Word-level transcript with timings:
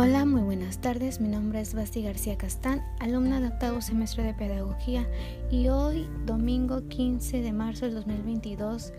Hola, 0.00 0.24
muy 0.24 0.42
buenas 0.42 0.78
tardes. 0.78 1.20
Mi 1.20 1.26
nombre 1.26 1.60
es 1.60 1.74
Basti 1.74 2.04
García 2.04 2.38
Castán, 2.38 2.84
alumna 3.00 3.40
de 3.40 3.48
octavo 3.48 3.80
semestre 3.80 4.22
de 4.22 4.32
Pedagogía 4.32 5.04
y 5.50 5.66
hoy, 5.70 6.06
domingo 6.24 6.86
15 6.86 7.42
de 7.42 7.52
marzo 7.52 7.86
del 7.86 7.96
2022, 7.96 8.92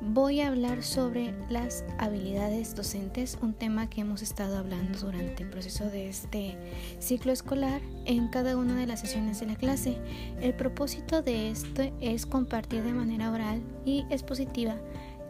voy 0.00 0.42
a 0.42 0.46
hablar 0.46 0.84
sobre 0.84 1.34
las 1.48 1.84
habilidades 1.98 2.76
docentes, 2.76 3.36
un 3.42 3.52
tema 3.52 3.90
que 3.90 4.02
hemos 4.02 4.22
estado 4.22 4.58
hablando 4.58 4.96
durante 4.96 5.42
el 5.42 5.50
proceso 5.50 5.90
de 5.90 6.08
este 6.08 6.56
ciclo 7.00 7.32
escolar 7.32 7.80
en 8.04 8.28
cada 8.28 8.56
una 8.56 8.76
de 8.76 8.86
las 8.86 9.00
sesiones 9.00 9.40
de 9.40 9.46
la 9.46 9.56
clase. 9.56 9.96
El 10.40 10.54
propósito 10.54 11.20
de 11.20 11.50
esto 11.50 11.82
es 12.00 12.26
compartir 12.26 12.84
de 12.84 12.92
manera 12.92 13.32
oral 13.32 13.60
y 13.84 14.06
expositiva 14.08 14.76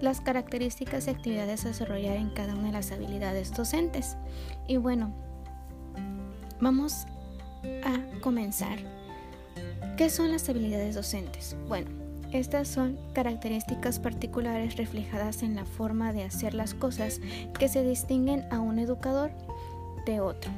las 0.01 0.21
características 0.21 1.07
y 1.07 1.11
actividades 1.11 1.65
a 1.65 1.69
desarrollar 1.69 2.17
en 2.17 2.31
cada 2.31 2.55
una 2.55 2.69
de 2.69 2.73
las 2.73 2.93
habilidades 2.93 3.53
docentes. 3.55 4.17
Y 4.67 4.77
bueno, 4.77 5.13
vamos 6.61 7.07
a 7.85 8.21
comenzar. 8.21 8.79
¿Qué 9.97 10.09
son 10.11 10.33
las 10.33 10.49
habilidades 10.49 10.95
docentes? 10.95 11.57
Bueno, 11.69 11.91
estas 12.33 12.69
son 12.69 12.97
características 13.13 13.99
particulares 13.99 14.77
reflejadas 14.77 15.43
en 15.43 15.57
la 15.57 15.65
forma 15.65 16.13
de 16.13 16.23
hacer 16.23 16.55
las 16.55 16.75
cosas 16.75 17.21
que 17.59 17.69
se 17.69 17.83
distinguen 17.83 18.45
a 18.51 18.61
un 18.61 18.79
educador 18.79 19.33
de 20.07 20.21
otro. 20.21 20.51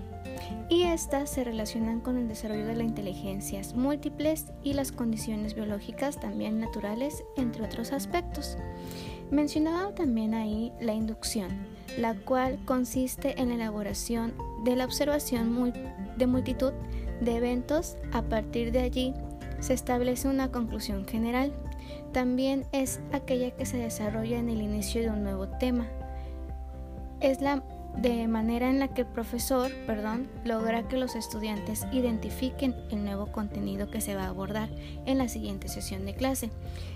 Y 0.69 0.83
estas 0.83 1.31
se 1.31 1.45
relacionan 1.45 2.01
con 2.01 2.17
el 2.17 2.29
desarrollo 2.29 2.67
de 2.67 2.77
las 2.77 2.87
inteligencias 2.87 3.75
múltiples 3.75 4.47
y 4.63 4.75
las 4.75 4.93
condiciones 4.93 5.55
biológicas 5.55 6.21
también 6.21 6.61
naturales, 6.61 7.25
entre 7.37 7.65
otros 7.65 7.93
aspectos. 7.93 8.57
Mencionaba 9.33 9.95
también 9.95 10.35
ahí 10.35 10.75
la 10.79 10.93
inducción, 10.93 11.49
la 11.97 12.15
cual 12.15 12.59
consiste 12.67 13.41
en 13.41 13.49
la 13.49 13.55
elaboración 13.55 14.35
de 14.63 14.77
la 14.77 14.85
observación 14.85 15.73
de 16.19 16.27
multitud 16.27 16.75
de 17.23 17.37
eventos. 17.37 17.97
A 18.13 18.21
partir 18.21 18.73
de 18.73 18.81
allí 18.81 19.15
se 19.59 19.73
establece 19.73 20.29
una 20.29 20.53
conclusión 20.53 21.07
general. 21.07 21.51
También 22.13 22.67
es 22.73 23.01
aquella 23.11 23.53
que 23.53 23.65
se 23.65 23.79
desarrolla 23.79 24.39
en 24.39 24.51
el 24.51 24.61
inicio 24.61 25.01
de 25.01 25.09
un 25.09 25.23
nuevo 25.23 25.49
tema. 25.49 25.89
Es 27.21 27.41
la 27.41 27.63
de 27.97 28.27
manera 28.27 28.71
en 28.71 28.79
la 28.79 28.89
que 28.89 29.03
el 29.03 29.07
profesor, 29.07 29.71
perdón, 29.87 30.29
logra 30.45 30.89
que 30.89 30.97
los 30.97 31.15
estudiantes 31.15 31.87
identifiquen 31.93 32.75
el 32.91 33.05
nuevo 33.05 33.27
contenido 33.27 33.91
que 33.91 34.01
se 34.01 34.17
va 34.17 34.25
a 34.25 34.29
abordar 34.29 34.71
en 35.07 35.19
la 35.19 35.29
siguiente 35.29 35.69
sesión 35.69 36.07
de 36.07 36.15
clase. 36.15 36.51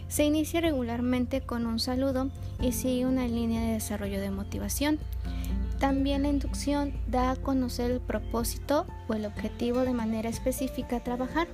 Se 0.08 0.24
inicia 0.24 0.60
regularmente 0.60 1.42
con 1.42 1.66
un 1.66 1.78
saludo 1.78 2.30
y 2.60 2.72
sigue 2.72 3.06
una 3.06 3.26
línea 3.28 3.60
de 3.60 3.72
desarrollo 3.74 4.20
de 4.20 4.30
motivación. 4.30 4.98
También 5.78 6.22
la 6.22 6.28
inducción 6.28 6.94
da 7.06 7.32
a 7.32 7.36
conocer 7.36 7.90
el 7.90 8.00
propósito 8.00 8.86
o 9.08 9.14
el 9.14 9.26
objetivo 9.26 9.80
de 9.80 9.92
manera 9.92 10.30
específica 10.30 10.96
a 10.96 11.04
trabajar. 11.04 11.48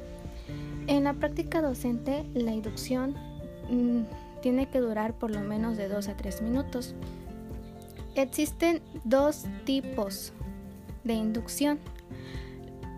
En 0.86 1.04
la 1.04 1.14
práctica 1.14 1.60
docente, 1.60 2.24
la 2.34 2.52
inducción 2.52 3.16
mm, 3.68 4.02
tiene 4.40 4.68
que 4.68 4.80
durar 4.80 5.14
por 5.14 5.30
lo 5.30 5.40
menos 5.40 5.76
de 5.76 5.88
2 5.88 6.08
a 6.08 6.16
3 6.16 6.42
minutos. 6.42 6.94
Existen 8.14 8.82
dos 9.04 9.46
tipos 9.64 10.32
de 11.04 11.14
inducción. 11.14 11.78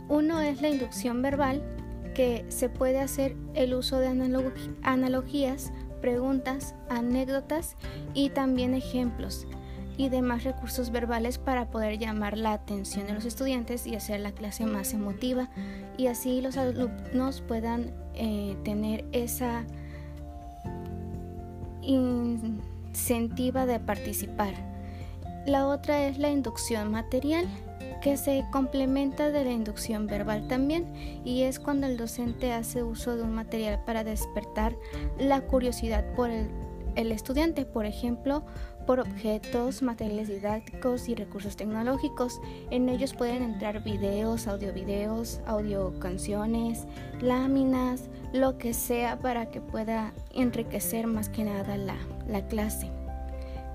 Uno 0.08 0.40
es 0.40 0.60
la 0.60 0.68
inducción 0.68 1.22
verbal, 1.22 1.62
que 2.14 2.44
se 2.48 2.68
puede 2.68 3.00
hacer 3.00 3.36
el 3.54 3.74
uso 3.74 3.98
de 3.98 4.08
analogías, 4.82 5.72
preguntas, 6.00 6.74
anécdotas 6.88 7.76
y 8.12 8.30
también 8.30 8.74
ejemplos 8.74 9.46
y 9.96 10.08
demás 10.08 10.44
recursos 10.44 10.90
verbales 10.90 11.38
para 11.38 11.70
poder 11.70 11.98
llamar 11.98 12.36
la 12.36 12.52
atención 12.52 13.06
de 13.06 13.14
los 13.14 13.24
estudiantes 13.24 13.86
y 13.86 13.94
hacer 13.94 14.20
la 14.20 14.32
clase 14.32 14.66
más 14.66 14.92
emotiva 14.92 15.48
y 15.96 16.08
así 16.08 16.40
los 16.40 16.56
alumnos 16.56 17.40
puedan 17.42 17.92
eh, 18.14 18.56
tener 18.64 19.04
esa 19.12 19.64
incentiva 21.82 23.66
de 23.66 23.78
participar. 23.78 24.73
La 25.46 25.66
otra 25.68 26.06
es 26.06 26.16
la 26.18 26.30
inducción 26.30 26.90
material, 26.90 27.46
que 28.00 28.16
se 28.16 28.44
complementa 28.50 29.30
de 29.30 29.44
la 29.44 29.52
inducción 29.52 30.06
verbal 30.06 30.48
también, 30.48 30.90
y 31.22 31.42
es 31.42 31.60
cuando 31.60 31.86
el 31.86 31.98
docente 31.98 32.52
hace 32.52 32.82
uso 32.82 33.14
de 33.16 33.22
un 33.22 33.32
material 33.32 33.82
para 33.84 34.04
despertar 34.04 34.74
la 35.18 35.42
curiosidad 35.42 36.04
por 36.14 36.30
el, 36.30 37.12
estudiante, 37.12 37.66
por 37.66 37.84
ejemplo, 37.84 38.42
por 38.86 39.00
objetos, 39.00 39.82
materiales 39.82 40.28
didácticos 40.28 41.08
y 41.10 41.14
recursos 41.14 41.56
tecnológicos. 41.56 42.40
En 42.70 42.88
ellos 42.88 43.12
pueden 43.12 43.42
entrar 43.42 43.82
videos, 43.84 44.46
audiovideos, 44.46 45.40
audio 45.46 45.98
canciones, 45.98 46.86
láminas, 47.20 48.08
lo 48.32 48.56
que 48.56 48.72
sea 48.72 49.18
para 49.18 49.50
que 49.50 49.60
pueda 49.60 50.14
enriquecer 50.34 51.06
más 51.06 51.28
que 51.28 51.44
nada 51.44 51.76
la 51.76 52.48
clase. 52.48 52.93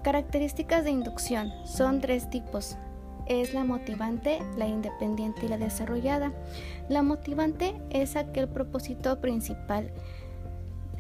Características 0.03 0.85
de 0.85 0.91
inducción 0.91 1.51
son 1.65 1.99
tres 1.99 2.29
tipos. 2.29 2.77
Es 3.25 3.53
la 3.53 3.65
motivante, 3.65 4.39
la 4.57 4.65
independiente 4.65 5.45
y 5.45 5.49
la 5.49 5.57
desarrollada. 5.57 6.31
La 6.87 7.03
motivante 7.03 7.75
es 7.89 8.15
aquel 8.15 8.47
propósito 8.47 9.19
principal 9.19 9.91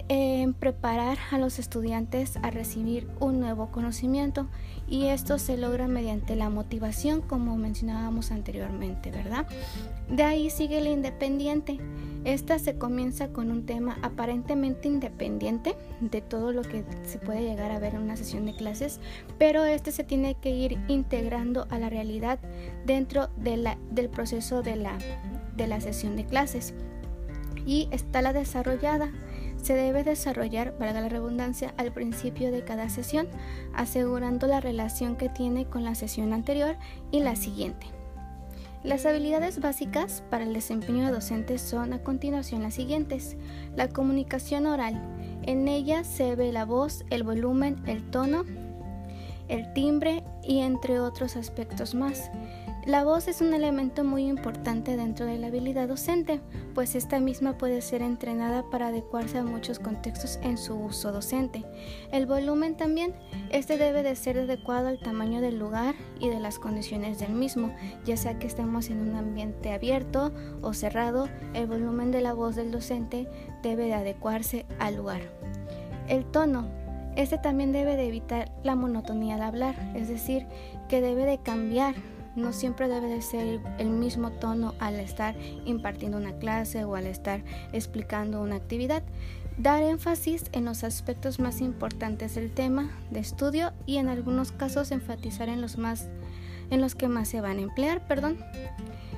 en 0.09 0.55
preparar 0.55 1.19
a 1.31 1.37
los 1.37 1.59
estudiantes 1.59 2.37
a 2.41 2.49
recibir 2.49 3.07
un 3.19 3.39
nuevo 3.39 3.67
conocimiento 3.71 4.47
y 4.87 5.05
esto 5.05 5.37
se 5.37 5.55
logra 5.55 5.87
mediante 5.87 6.35
la 6.35 6.49
motivación 6.49 7.21
como 7.21 7.55
mencionábamos 7.57 8.31
anteriormente, 8.31 9.11
¿verdad? 9.11 9.45
De 10.09 10.23
ahí 10.23 10.49
sigue 10.49 10.81
la 10.81 10.89
independiente. 10.89 11.77
Esta 12.25 12.57
se 12.57 12.75
comienza 12.75 13.29
con 13.29 13.51
un 13.51 13.67
tema 13.67 13.99
aparentemente 14.01 14.87
independiente 14.87 15.75
de 16.01 16.21
todo 16.21 16.51
lo 16.53 16.63
que 16.63 16.83
se 17.05 17.19
puede 17.19 17.43
llegar 17.43 17.71
a 17.71 17.79
ver 17.79 17.93
en 17.93 18.01
una 18.01 18.17
sesión 18.17 18.47
de 18.47 18.55
clases, 18.55 18.99
pero 19.37 19.63
este 19.63 19.91
se 19.91 20.03
tiene 20.03 20.33
que 20.41 20.49
ir 20.49 20.79
integrando 20.87 21.67
a 21.69 21.77
la 21.77 21.89
realidad 21.89 22.39
dentro 22.83 23.29
del 23.37 24.09
proceso 24.09 24.63
de 24.63 24.75
la, 24.75 24.97
de 25.55 25.67
la 25.67 25.79
sesión 25.79 26.15
de 26.15 26.25
clases. 26.25 26.73
Y 27.65 27.87
está 27.91 28.23
la 28.23 28.33
desarrollada 28.33 29.11
se 29.61 29.73
debe 29.73 30.03
desarrollar, 30.03 30.75
valga 30.77 31.01
la 31.01 31.09
redundancia, 31.09 31.73
al 31.77 31.91
principio 31.91 32.51
de 32.51 32.63
cada 32.63 32.89
sesión, 32.89 33.27
asegurando 33.73 34.47
la 34.47 34.59
relación 34.59 35.15
que 35.15 35.29
tiene 35.29 35.65
con 35.65 35.83
la 35.83 35.95
sesión 35.95 36.33
anterior 36.33 36.75
y 37.11 37.21
la 37.21 37.35
siguiente. 37.35 37.87
Las 38.83 39.05
habilidades 39.05 39.59
básicas 39.59 40.23
para 40.29 40.45
el 40.45 40.53
desempeño 40.53 41.05
de 41.05 41.11
docentes 41.11 41.61
son 41.61 41.91
a 41.91 42.01
continuación 42.01 42.63
las 42.63 42.75
siguientes. 42.75 43.35
La 43.75 43.89
comunicación 43.89 44.67
oral. 44.67 45.01
En 45.43 45.67
ella 45.67 46.05
se 46.05 46.35
ve 46.35 46.53
la 46.53 46.63
voz, 46.63 47.03
el 47.09 47.23
volumen, 47.23 47.83
el 47.87 48.09
tono, 48.09 48.45
el 49.49 49.73
timbre 49.73 50.23
y 50.43 50.59
entre 50.59 51.01
otros 51.01 51.35
aspectos 51.35 51.93
más. 51.93 52.31
La 52.85 53.03
voz 53.03 53.27
es 53.27 53.41
un 53.41 53.53
elemento 53.53 54.05
muy 54.05 54.25
importante 54.25 54.95
dentro 54.95 55.25
de 55.25 55.37
la 55.37 55.47
habilidad 55.47 55.89
docente, 55.89 56.39
pues 56.73 56.95
esta 56.95 57.19
misma 57.19 57.57
puede 57.57 57.81
ser 57.81 58.01
entrenada 58.01 58.63
para 58.69 58.87
adecuarse 58.87 59.37
a 59.37 59.43
muchos 59.43 59.79
contextos 59.79 60.39
en 60.43 60.57
su 60.57 60.75
uso 60.75 61.11
docente. 61.11 61.65
El 62.13 62.25
volumen 62.25 62.77
también, 62.77 63.13
este 63.51 63.77
debe 63.77 64.01
de 64.01 64.15
ser 64.15 64.39
adecuado 64.39 64.87
al 64.87 64.97
tamaño 64.97 65.41
del 65.41 65.59
lugar 65.59 65.93
y 66.21 66.29
de 66.29 66.39
las 66.39 66.57
condiciones 66.57 67.19
del 67.19 67.33
mismo, 67.33 67.75
ya 68.05 68.15
sea 68.15 68.39
que 68.39 68.47
estemos 68.47 68.89
en 68.89 69.01
un 69.01 69.15
ambiente 69.17 69.73
abierto 69.73 70.31
o 70.61 70.73
cerrado, 70.73 71.27
el 71.53 71.67
volumen 71.67 72.11
de 72.11 72.21
la 72.21 72.33
voz 72.33 72.55
del 72.55 72.71
docente 72.71 73.27
debe 73.61 73.85
de 73.85 73.95
adecuarse 73.95 74.65
al 74.79 74.95
lugar. 74.95 75.21
El 76.07 76.23
tono, 76.23 76.65
este 77.17 77.37
también 77.37 77.73
debe 77.73 77.97
de 77.97 78.07
evitar 78.07 78.51
la 78.63 78.75
monotonía 78.75 79.35
al 79.35 79.41
hablar, 79.41 79.75
es 79.95 80.07
decir, 80.07 80.47
que 80.87 81.01
debe 81.01 81.25
de 81.25 81.39
cambiar 81.39 81.95
no 82.39 82.53
siempre 82.53 82.87
debe 82.87 83.07
de 83.07 83.21
ser 83.21 83.59
el 83.77 83.89
mismo 83.89 84.31
tono 84.31 84.73
al 84.79 84.95
estar 84.95 85.35
impartiendo 85.65 86.17
una 86.17 86.33
clase 86.39 86.83
o 86.83 86.95
al 86.95 87.05
estar 87.05 87.43
explicando 87.73 88.41
una 88.41 88.55
actividad. 88.55 89.03
Dar 89.57 89.83
énfasis 89.83 90.45
en 90.53 90.65
los 90.65 90.83
aspectos 90.83 91.39
más 91.39 91.61
importantes 91.61 92.35
del 92.35 92.51
tema 92.51 92.89
de 93.11 93.19
estudio 93.19 93.73
y 93.85 93.97
en 93.97 94.07
algunos 94.07 94.51
casos 94.51 94.91
enfatizar 94.91 95.49
en 95.49 95.61
los 95.61 95.77
más 95.77 96.07
en 96.69 96.81
los 96.81 96.95
que 96.95 97.07
más 97.07 97.27
se 97.27 97.41
van 97.41 97.57
a 97.57 97.61
emplear, 97.61 98.07
perdón. 98.07 98.37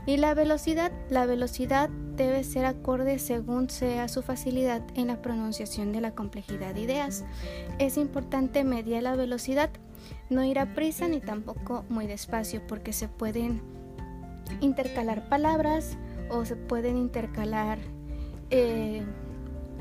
Y 0.05 0.17
la 0.17 0.33
velocidad, 0.33 0.91
la 1.09 1.25
velocidad 1.25 1.89
debe 2.21 2.43
ser 2.43 2.65
acorde 2.65 3.19
según 3.19 3.69
sea 3.69 4.07
su 4.07 4.21
facilidad 4.21 4.81
en 4.95 5.07
la 5.07 5.21
pronunciación 5.21 5.91
de 5.91 6.01
la 6.01 6.11
complejidad 6.11 6.73
de 6.75 6.81
ideas. 6.81 7.23
Es 7.79 7.97
importante 7.97 8.63
medir 8.63 9.03
la 9.03 9.15
velocidad 9.15 9.69
no 10.29 10.43
ir 10.43 10.59
a 10.59 10.73
prisa 10.73 11.07
ni 11.07 11.19
tampoco 11.19 11.85
muy 11.89 12.07
despacio 12.07 12.61
porque 12.67 12.93
se 12.93 13.07
pueden 13.07 13.61
intercalar 14.59 15.27
palabras 15.29 15.97
o 16.29 16.45
se 16.45 16.55
pueden 16.55 16.97
intercalar 16.97 17.79
eh, 18.49 19.03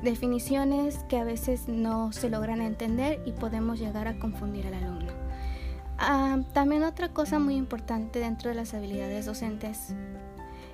definiciones 0.02 1.04
que 1.08 1.18
a 1.18 1.24
veces 1.24 1.68
no 1.68 2.12
se 2.12 2.30
logran 2.30 2.60
entender 2.60 3.20
y 3.24 3.32
podemos 3.32 3.78
llegar 3.78 4.08
a 4.08 4.18
confundir 4.18 4.66
al 4.66 4.74
alumno. 4.74 5.12
Ah, 5.98 6.40
también 6.54 6.82
otra 6.84 7.10
cosa 7.10 7.38
muy 7.38 7.56
importante 7.56 8.20
dentro 8.20 8.48
de 8.48 8.54
las 8.54 8.72
habilidades 8.72 9.26
docentes 9.26 9.94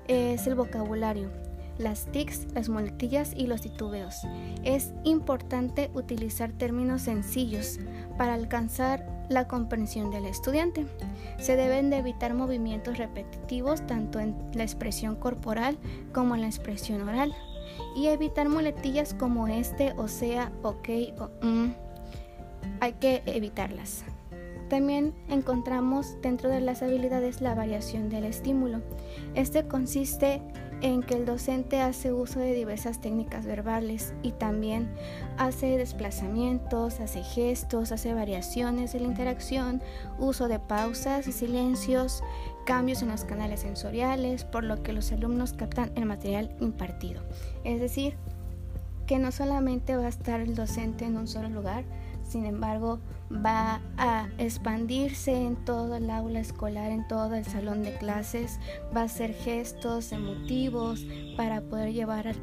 es 0.06 0.46
el 0.46 0.54
vocabulario, 0.54 1.30
las 1.78 2.06
tics, 2.06 2.46
las 2.54 2.68
muletillas 2.68 3.32
y 3.36 3.46
los 3.46 3.62
titubeos. 3.62 4.22
Es 4.64 4.92
importante 5.04 5.90
utilizar 5.94 6.52
términos 6.52 7.02
sencillos 7.02 7.78
para 8.18 8.34
alcanzar 8.34 9.06
la 9.28 9.48
comprensión 9.48 10.10
del 10.10 10.26
estudiante. 10.26 10.86
Se 11.38 11.56
deben 11.56 11.90
de 11.90 11.98
evitar 11.98 12.34
movimientos 12.34 12.98
repetitivos 12.98 13.86
tanto 13.86 14.20
en 14.20 14.36
la 14.54 14.62
expresión 14.62 15.16
corporal 15.16 15.76
como 16.12 16.34
en 16.34 16.42
la 16.42 16.46
expresión 16.46 17.08
oral 17.08 17.34
y 17.96 18.06
evitar 18.06 18.48
muletillas 18.48 19.14
como 19.14 19.48
este, 19.48 19.92
o 19.96 20.08
sea, 20.08 20.52
ok 20.62 20.88
o 21.18 21.46
mm. 21.46 21.74
Hay 22.80 22.92
que 22.94 23.22
evitarlas. 23.26 24.04
También 24.68 25.14
encontramos 25.28 26.20
dentro 26.22 26.50
de 26.50 26.60
las 26.60 26.82
habilidades 26.82 27.40
la 27.40 27.54
variación 27.54 28.08
del 28.08 28.24
estímulo. 28.24 28.82
Este 29.34 29.66
consiste 29.66 30.34
en 30.34 30.65
que 30.80 31.14
el 31.14 31.24
docente 31.24 31.80
hace 31.80 32.12
uso 32.12 32.38
de 32.38 32.52
diversas 32.52 33.00
técnicas 33.00 33.46
verbales 33.46 34.14
y 34.22 34.32
también 34.32 34.88
hace 35.38 35.78
desplazamientos, 35.78 37.00
hace 37.00 37.22
gestos, 37.22 37.92
hace 37.92 38.14
variaciones 38.14 38.94
en 38.94 39.02
la 39.02 39.08
interacción, 39.08 39.82
uso 40.18 40.48
de 40.48 40.58
pausas 40.58 41.26
y 41.26 41.32
silencios, 41.32 42.22
cambios 42.66 43.02
en 43.02 43.08
los 43.08 43.24
canales 43.24 43.60
sensoriales, 43.60 44.44
por 44.44 44.64
lo 44.64 44.82
que 44.82 44.92
los 44.92 45.12
alumnos 45.12 45.52
captan 45.52 45.92
el 45.94 46.04
material 46.04 46.54
impartido. 46.60 47.22
Es 47.64 47.80
decir, 47.80 48.16
que 49.06 49.18
no 49.18 49.32
solamente 49.32 49.96
va 49.96 50.06
a 50.06 50.08
estar 50.08 50.40
el 50.40 50.54
docente 50.54 51.04
en 51.04 51.16
un 51.16 51.28
solo 51.28 51.48
lugar, 51.48 51.84
sin 52.22 52.44
embargo, 52.44 52.98
va 53.32 53.80
a 53.96 54.28
expandirse 54.46 55.32
en 55.34 55.56
todo 55.56 55.96
el 55.96 56.10
aula 56.10 56.40
escolar, 56.40 56.90
en 56.90 57.06
todo 57.06 57.34
el 57.34 57.44
salón 57.44 57.82
de 57.82 57.94
clases, 57.96 58.58
va 58.96 59.02
a 59.02 59.04
hacer 59.04 59.34
gestos 59.34 60.12
emotivos 60.12 61.06
para 61.36 61.60
poder 61.60 61.92
llevar 61.92 62.34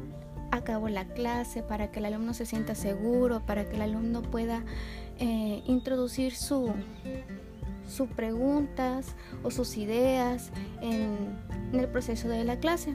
a 0.50 0.60
cabo 0.62 0.88
la 0.88 1.06
clase, 1.06 1.62
para 1.62 1.90
que 1.90 1.98
el 1.98 2.06
alumno 2.06 2.34
se 2.34 2.46
sienta 2.46 2.74
seguro, 2.74 3.44
para 3.44 3.68
que 3.68 3.76
el 3.76 3.82
alumno 3.82 4.22
pueda 4.22 4.64
eh, 5.18 5.62
introducir 5.66 6.34
sus 6.34 6.70
preguntas 8.14 9.14
o 9.42 9.50
sus 9.50 9.76
ideas 9.76 10.50
en 10.80 11.36
el 11.72 11.88
proceso 11.88 12.28
de 12.28 12.44
la 12.44 12.58
clase. 12.58 12.94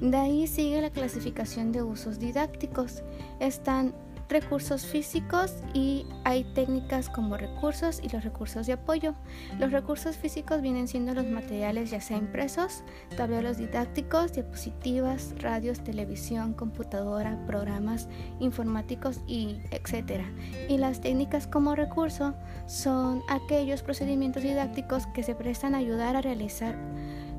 De 0.00 0.16
ahí 0.16 0.46
sigue 0.48 0.80
la 0.80 0.90
clasificación 0.90 1.70
de 1.72 1.82
usos 1.82 2.18
didácticos. 2.18 3.02
Están 3.38 3.94
recursos 4.32 4.86
físicos 4.86 5.54
y 5.74 6.06
hay 6.24 6.44
técnicas 6.54 7.08
como 7.08 7.36
recursos 7.36 8.00
y 8.02 8.08
los 8.08 8.24
recursos 8.24 8.66
de 8.66 8.72
apoyo. 8.74 9.14
Los 9.58 9.72
recursos 9.72 10.16
físicos 10.16 10.62
vienen 10.62 10.88
siendo 10.88 11.14
los 11.14 11.26
materiales 11.26 11.90
ya 11.90 12.00
sea 12.00 12.16
impresos, 12.16 12.82
tableros 13.16 13.58
didácticos, 13.58 14.32
diapositivas, 14.32 15.34
radios, 15.38 15.84
televisión, 15.84 16.54
computadora, 16.54 17.38
programas 17.46 18.08
informáticos 18.40 19.20
y 19.26 19.58
etcétera. 19.70 20.24
Y 20.68 20.78
las 20.78 21.00
técnicas 21.00 21.46
como 21.46 21.74
recurso 21.74 22.34
son 22.66 23.22
aquellos 23.28 23.82
procedimientos 23.82 24.42
didácticos 24.42 25.06
que 25.08 25.22
se 25.22 25.34
prestan 25.34 25.74
a 25.74 25.78
ayudar 25.78 26.16
a 26.16 26.22
realizar 26.22 26.74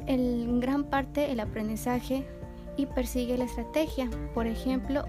en 0.05 0.59
gran 0.59 0.83
parte 0.83 1.31
el 1.31 1.39
aprendizaje 1.39 2.25
y 2.77 2.85
persigue 2.85 3.37
la 3.37 3.45
estrategia. 3.45 4.09
Por 4.33 4.47
ejemplo, 4.47 5.05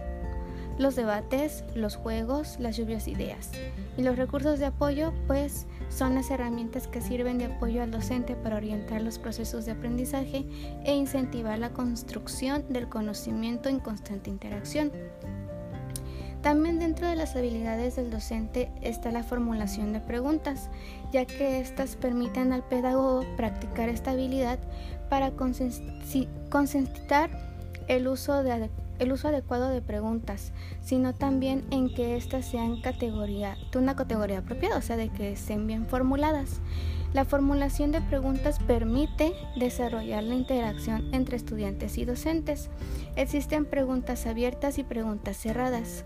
los 0.79 0.97
debates, 0.97 1.65
los 1.75 1.97
juegos, 1.97 2.57
las 2.59 2.77
lluvias 2.77 3.05
de 3.05 3.13
ideas. 3.13 3.51
Y 3.97 4.03
los 4.03 4.17
recursos 4.17 4.59
de 4.59 4.67
apoyo, 4.67 5.13
pues, 5.27 5.67
son 5.89 6.15
las 6.15 6.31
herramientas 6.31 6.89
que 6.89 7.01
sirven 7.01 7.39
de 7.39 7.47
apoyo 7.47 7.83
al 7.83 7.91
docente 7.91 8.35
para 8.35 8.57
orientar 8.57 9.03
los 9.03 9.19
procesos 9.19 9.65
de 9.65 9.73
aprendizaje 9.73 10.45
e 10.85 10.95
incentivar 10.95 11.59
la 11.59 11.71
construcción 11.71 12.65
del 12.69 12.89
conocimiento 12.89 13.69
en 13.69 13.79
constante 13.79 14.31
interacción. 14.31 14.93
También 16.43 16.79
dentro 16.79 17.09
de 17.09 17.17
las 17.17 17.37
habilidades 17.37 17.97
del 17.97 18.11
docente 18.11 18.71
está 18.83 19.11
la 19.11 19.23
formulación 19.23 19.95
de 19.95 20.01
preguntas, 20.01 20.69
ya 21.11 21.25
que 21.25 21.59
éstas 21.59 21.97
permiten 21.97 22.53
al 22.53 22.63
pedagogo 22.63 23.23
practicar 23.37 23.89
esta 23.89 24.11
habilidad 24.11 24.59
para 25.09 25.31
concentrar 25.31 27.31
el 27.89 28.09
uso 28.09 28.43
de 28.43 28.53
el 28.99 29.13
uso 29.13 29.29
adecuado 29.29 29.69
de 29.69 29.83
preguntas, 29.83 30.53
sino 30.81 31.15
también 31.15 31.65
en 31.71 31.93
que 31.93 32.17
éstas 32.17 32.47
sean 32.47 32.81
categoría, 32.81 33.57
de 33.73 33.79
una 33.79 33.97
categoría 33.97 34.39
apropiada, 34.39 34.79
o 34.79 34.83
sea, 34.83 34.97
de 34.97 35.09
que 35.09 35.33
estén 35.33 35.67
bien 35.67 35.87
formuladas. 35.87 36.61
La 37.15 37.25
formulación 37.25 37.93
de 37.93 38.01
preguntas 38.01 38.59
permite 38.59 39.35
desarrollar 39.55 40.25
la 40.25 40.35
interacción 40.35 41.15
entre 41.15 41.37
estudiantes 41.37 41.97
y 41.97 42.05
docentes. 42.05 42.71
Existen 43.15 43.67
preguntas 43.67 44.27
abiertas 44.27 44.79
y 44.79 44.83
preguntas 44.83 45.37
cerradas. 45.37 46.05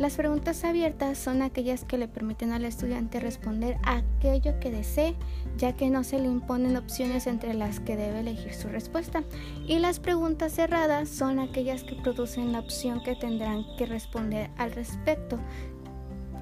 Las 0.00 0.16
preguntas 0.16 0.64
abiertas 0.64 1.18
son 1.18 1.40
aquellas 1.40 1.84
que 1.84 1.98
le 1.98 2.08
permiten 2.08 2.50
al 2.50 2.64
estudiante 2.64 3.20
responder 3.20 3.78
aquello 3.84 4.58
que 4.58 4.72
desee, 4.72 5.14
ya 5.56 5.74
que 5.74 5.88
no 5.88 6.02
se 6.02 6.18
le 6.18 6.26
imponen 6.26 6.76
opciones 6.76 7.28
entre 7.28 7.54
las 7.54 7.78
que 7.78 7.96
debe 7.96 8.18
elegir 8.18 8.54
su 8.54 8.66
respuesta. 8.66 9.22
Y 9.68 9.78
las 9.78 10.00
preguntas 10.00 10.52
cerradas 10.52 11.08
son 11.08 11.38
aquellas 11.38 11.84
que 11.84 11.94
producen 11.94 12.50
la 12.50 12.58
opción 12.58 13.04
que 13.04 13.14
tendrán 13.14 13.64
que 13.78 13.86
responder 13.86 14.50
al 14.56 14.72
respecto, 14.72 15.38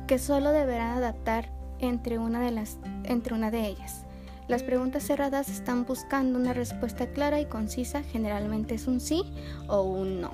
que 0.06 0.18
solo 0.18 0.50
deberán 0.50 0.96
adaptar 0.96 1.61
entre 1.82 2.18
una 2.18 2.40
de, 2.40 2.50
las, 2.50 2.78
entre 3.04 3.34
una 3.34 3.50
de 3.50 3.66
ellas. 3.66 4.04
Las 4.48 4.62
preguntas 4.62 5.04
cerradas 5.04 5.48
están 5.48 5.84
buscando 5.84 6.38
una 6.38 6.52
respuesta 6.52 7.06
clara 7.06 7.40
y 7.40 7.46
concisa, 7.46 8.02
generalmente 8.02 8.74
es 8.74 8.86
un 8.86 9.00
sí 9.00 9.22
o 9.68 9.82
un 9.82 10.20
no. 10.20 10.32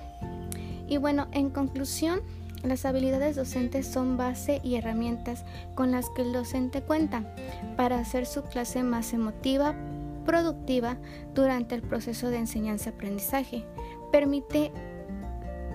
Y 0.88 0.96
bueno, 0.96 1.28
en 1.32 1.50
conclusión, 1.50 2.20
las 2.62 2.84
habilidades 2.84 3.36
docentes 3.36 3.86
son 3.86 4.16
base 4.16 4.60
y 4.64 4.76
herramientas 4.76 5.44
con 5.74 5.92
las 5.92 6.10
que 6.10 6.22
el 6.22 6.32
docente 6.32 6.82
cuenta 6.82 7.34
para 7.76 7.98
hacer 8.00 8.26
su 8.26 8.42
clase 8.42 8.82
más 8.82 9.12
emotiva, 9.12 9.74
productiva 10.24 10.96
durante 11.34 11.74
el 11.74 11.82
proceso 11.82 12.30
de 12.30 12.38
enseñanza-aprendizaje. 12.38 13.64
Permite 14.10 14.72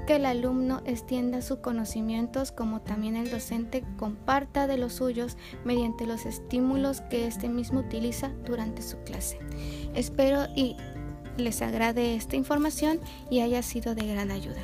que 0.05 0.15
el 0.17 0.25
alumno 0.25 0.81
extienda 0.85 1.41
sus 1.41 1.59
conocimientos 1.59 2.51
como 2.51 2.81
también 2.81 3.15
el 3.15 3.29
docente 3.29 3.83
comparta 3.97 4.67
de 4.67 4.77
los 4.77 4.93
suyos 4.93 5.37
mediante 5.63 6.05
los 6.05 6.25
estímulos 6.25 7.01
que 7.01 7.27
éste 7.27 7.49
mismo 7.49 7.79
utiliza 7.79 8.29
durante 8.45 8.81
su 8.81 8.97
clase. 8.99 9.39
Espero 9.93 10.45
y 10.55 10.75
les 11.37 11.61
agrade 11.61 12.15
esta 12.15 12.35
información 12.35 12.99
y 13.29 13.39
haya 13.41 13.61
sido 13.63 13.95
de 13.95 14.07
gran 14.07 14.31
ayuda. 14.31 14.61